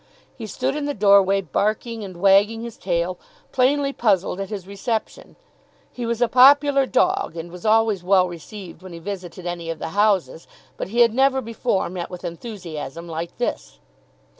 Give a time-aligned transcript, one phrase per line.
[0.35, 3.19] He stood in the doorway, barking and wagging his tail,
[3.51, 5.35] plainly puzzled at his reception.
[5.93, 9.77] He was a popular dog, and was always well received when he visited any of
[9.77, 13.77] the houses, but he had never before met with enthusiasm like this.